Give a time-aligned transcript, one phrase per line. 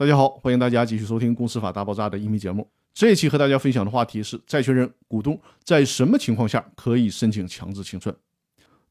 [0.00, 2.66] 大家好，欢迎大家继续收听《公司法大爆炸》的音频节目。
[2.94, 8.16] 这一期和大家分享的话题是：债权人、股东在什么情况下可以申请强制清算？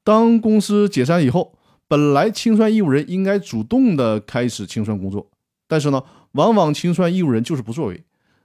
[0.04, 5.32] 当公司解散以后，本来清算义务人应该主动的开始清算工作，
[5.68, 6.04] 但是呢，
[6.34, 8.04] 往往清算义务人就是不作为。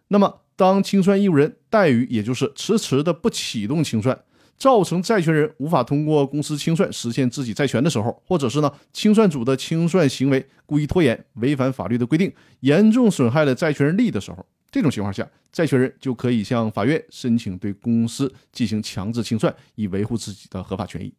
[0.09, 4.19] 那么，当清算义务人怠于，也就是迟迟的不启动清算。
[4.57, 21.13] 造成债权人无法通过公司清算实现自己债权的时候，或者是呢清算组的清算行为故意拖延、违反法律的规定，严重损害了债权人利益的时候，这种情况下，债权人就可以向法院申请对公司进行强制清算，以维护自己的合法权益。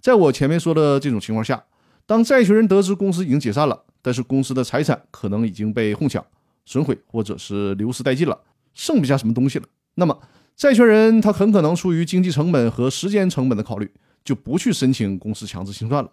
[0.00, 1.62] 在我前面说的这种情况下，
[2.06, 6.24] 当债权人得知公司已经解散了，但是公司的财产可能已经被哄抢、
[6.64, 8.40] 损毁或者是流失殆尽了，
[8.72, 10.18] 剩不下什么东西了，那么。
[10.56, 13.90] 债权人他很可能出于经济成本和时间成本的考虑，
[14.24, 16.12] 就不去申请公司强制清算了。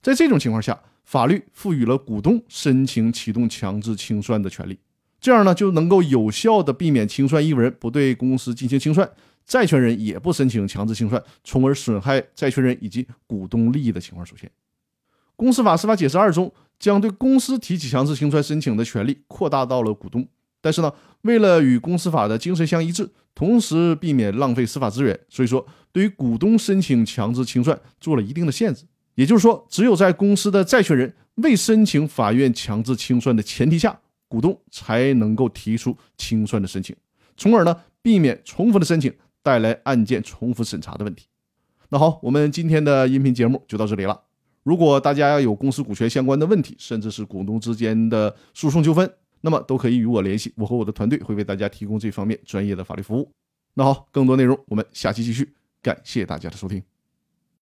[0.00, 4.78] 在这种情况下，法律赋予了股东申请启动强制清算的权利，
[5.20, 9.10] 这样呢就能够有效的避免清算义务人不对公司进行清算，
[9.44, 14.48] 债权人也不申请强制清算，从而损害债权人以及股东利益的情况出现。
[15.34, 20.28] 公司法司法解释二中将对公司提起强制清算申请的权利扩大到了股东。
[20.60, 28.84] 但是呢，为了与公司法的精神相一致，同时避免浪费司法资源，所以说对于股东申请强制清算做了一定的限制。
[29.14, 36.94] 也就是说，只有在公司的债权人未申请法院强制清算的前提下，股东才能够提出清算的申请，
[37.36, 41.26] 从而呢避免重复的申请带来案件重复审查的问题。
[41.90, 44.20] 那好，我们今天的音频节目就到这里了。
[44.62, 53.30] 如果大家有公司股权相关的问题，甚至是股东之间的诉讼纠纷，那么都可以与我联系，我和我的团队会为大家提供这方面专业的法律服务。
[53.74, 56.89] 那好，更多内容我们下期继续，感谢大家的收听。